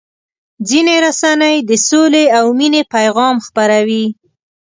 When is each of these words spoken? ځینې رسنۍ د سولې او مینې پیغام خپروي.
ځینې 0.67 0.95
رسنۍ 1.05 1.55
د 1.69 1.71
سولې 1.87 2.25
او 2.37 2.45
مینې 2.59 2.81
پیغام 2.93 3.35
خپروي. 3.47 4.05